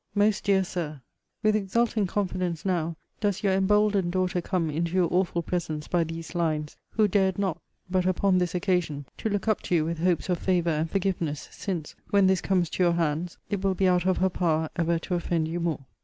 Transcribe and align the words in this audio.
MOST 0.15 0.45
DEAR 0.45 0.63
SIR, 0.63 0.99
With 1.43 1.55
exulting 1.55 2.07
confidence 2.07 2.65
now 2.65 2.95
does 3.19 3.43
your 3.43 3.53
emboldened 3.53 4.11
daughter 4.11 4.41
come 4.41 4.71
into 4.71 4.93
your 4.93 5.07
awful 5.11 5.43
presence 5.43 5.87
by 5.87 6.03
these 6.03 6.33
lines, 6.33 6.75
who 6.93 7.07
dared 7.07 7.37
not, 7.37 7.61
but 7.87 8.07
upon 8.07 8.39
this 8.39 8.55
occasion, 8.55 9.05
to 9.19 9.29
look 9.29 9.47
up 9.47 9.61
to 9.61 9.75
you 9.75 9.85
with 9.85 9.99
hopes 9.99 10.27
of 10.27 10.39
favour 10.39 10.71
and 10.71 10.89
forgiveness; 10.89 11.49
since, 11.51 11.93
when 12.09 12.25
this 12.25 12.41
comes 12.41 12.67
to 12.71 12.81
your 12.81 12.93
hands, 12.93 13.37
it 13.51 13.61
will 13.61 13.75
be 13.75 13.87
out 13.87 14.07
of 14.07 14.17
her 14.17 14.29
power 14.29 14.69
ever 14.75 14.97
to 14.97 15.13
offend 15.13 15.47
you 15.47 15.59
more. 15.59 15.85